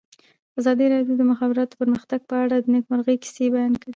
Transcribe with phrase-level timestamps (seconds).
[0.59, 3.89] ازادي راډیو د د مخابراتو پرمختګ په اړه د نېکمرغۍ کیسې بیان کړې.